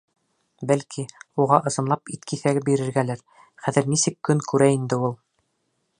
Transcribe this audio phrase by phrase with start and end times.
[0.69, 1.03] Бәлки,
[1.43, 3.21] уға ысынлап ит киҫәге бирергәлер,
[3.67, 5.19] хәҙер нисек көн күрә инде ул?